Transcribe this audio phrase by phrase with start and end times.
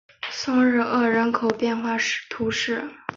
[0.31, 1.95] 松日厄人口变化
[2.27, 2.81] 图示